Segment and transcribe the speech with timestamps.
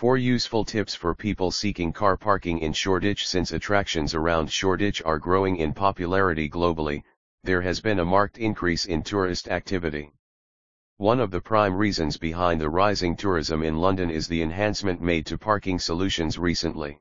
[0.00, 5.18] 4 useful tips for people seeking car parking in Shoreditch Since attractions around Shoreditch are
[5.18, 7.02] growing in popularity globally,
[7.44, 10.10] there has been a marked increase in tourist activity.
[10.96, 15.26] One of the prime reasons behind the rising tourism in London is the enhancement made
[15.26, 16.98] to parking solutions recently.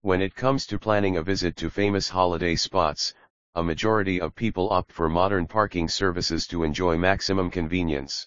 [0.00, 3.12] When it comes to planning a visit to famous holiday spots,
[3.56, 8.26] a majority of people opt for modern parking services to enjoy maximum convenience.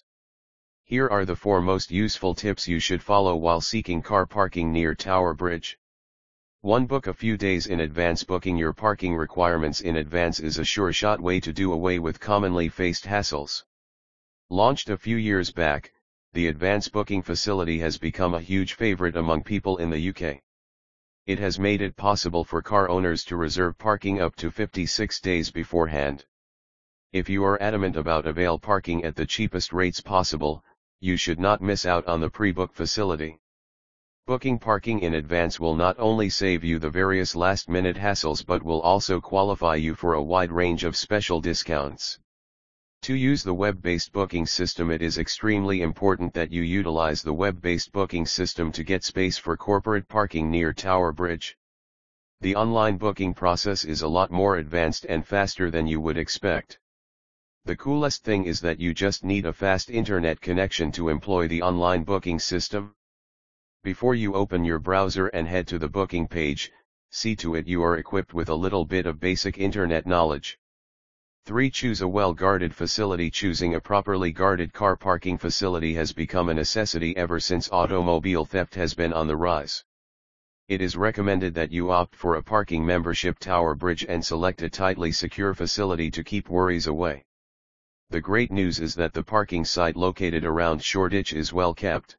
[0.90, 4.92] Here are the four most useful tips you should follow while seeking car parking near
[4.92, 5.78] Tower Bridge.
[6.62, 6.86] 1.
[6.86, 10.92] Book a few days in advance Booking your parking requirements in advance is a sure
[10.92, 13.62] shot way to do away with commonly faced hassles.
[14.48, 15.92] Launched a few years back,
[16.32, 20.42] the advance booking facility has become a huge favorite among people in the UK.
[21.24, 25.52] It has made it possible for car owners to reserve parking up to 56 days
[25.52, 26.24] beforehand.
[27.12, 30.64] If you are adamant about avail parking at the cheapest rates possible,
[31.00, 33.40] you should not miss out on the pre-book facility.
[34.26, 38.82] Booking parking in advance will not only save you the various last-minute hassles but will
[38.82, 42.18] also qualify you for a wide range of special discounts.
[43.02, 47.92] To use the web-based booking system it is extremely important that you utilize the web-based
[47.92, 51.56] booking system to get space for corporate parking near Tower Bridge.
[52.42, 56.78] The online booking process is a lot more advanced and faster than you would expect.
[57.66, 61.62] The coolest thing is that you just need a fast internet connection to employ the
[61.62, 62.94] online booking system.
[63.84, 66.72] Before you open your browser and head to the booking page,
[67.10, 70.58] see to it you are equipped with a little bit of basic internet knowledge.
[71.44, 71.70] 3.
[71.70, 77.16] Choose a well-guarded facility Choosing a properly guarded car parking facility has become a necessity
[77.16, 79.84] ever since automobile theft has been on the rise.
[80.68, 84.70] It is recommended that you opt for a parking membership Tower Bridge and select a
[84.70, 87.24] tightly secure facility to keep worries away.
[88.10, 92.16] The great news is that the parking site located around Shoreditch is well kept.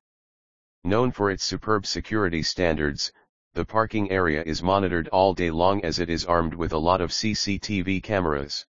[0.85, 3.11] Known for its superb security standards,
[3.55, 7.01] the parking area is monitored all day long as it is armed with a lot
[7.01, 8.65] of CCTV cameras.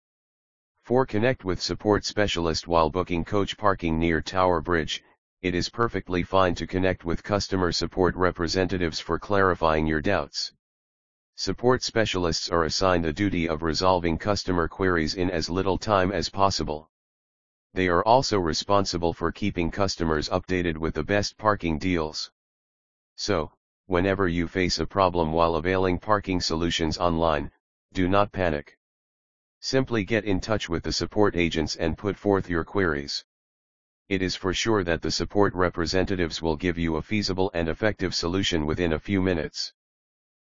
[0.83, 1.07] 4.
[1.07, 5.03] Connect with support specialist while booking coach parking near Tower Bridge.
[5.41, 10.51] It is perfectly fine to connect with customer support representatives for clarifying your doubts.
[11.35, 16.29] Support specialists are assigned the duty of resolving customer queries in as little time as
[16.29, 16.91] possible.
[17.77, 22.31] They are also responsible for keeping customers updated with the best parking deals.
[23.17, 23.51] So,
[23.85, 27.51] whenever you face a problem while availing parking solutions online,
[27.93, 28.79] do not panic.
[29.59, 33.23] Simply get in touch with the support agents and put forth your queries.
[34.09, 38.15] It is for sure that the support representatives will give you a feasible and effective
[38.15, 39.71] solution within a few minutes.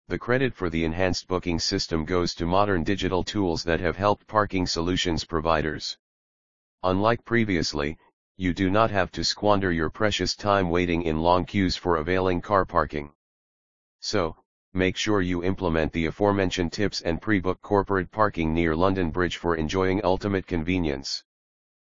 [0.06, 4.26] The credit for the enhanced booking system goes to modern digital tools that have helped
[4.26, 5.98] parking solutions providers.
[6.84, 7.98] Unlike previously,
[8.36, 12.40] you do not have to squander your precious time waiting in long queues for availing
[12.40, 13.10] car parking.
[13.98, 14.36] So,
[14.72, 19.56] make sure you implement the aforementioned tips and pre-book corporate parking near London Bridge for
[19.56, 21.24] enjoying ultimate convenience.